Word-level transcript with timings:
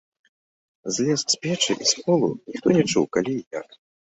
Злез 0.95 1.21
з 1.23 1.35
печы 1.43 1.73
і 1.75 1.85
з 1.91 2.07
полу, 2.09 2.31
ніхто 2.53 2.67
не 2.79 2.83
чуў, 2.91 3.05
калі 3.19 3.37
і 3.37 3.47
як. 3.61 3.69